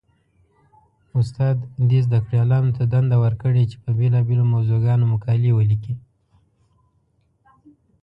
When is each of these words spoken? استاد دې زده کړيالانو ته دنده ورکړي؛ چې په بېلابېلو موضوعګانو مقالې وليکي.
استاد 1.19 1.57
دې 1.89 1.99
زده 2.05 2.17
کړيالانو 2.25 2.75
ته 2.77 2.83
دنده 2.93 3.17
ورکړي؛ 3.25 3.63
چې 3.71 3.75
په 3.83 3.89
بېلابېلو 3.97 4.43
موضوعګانو 4.53 5.09
مقالې 5.13 5.51
وليکي. 5.53 5.93